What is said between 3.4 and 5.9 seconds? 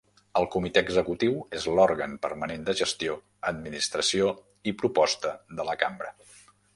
administració i proposta de la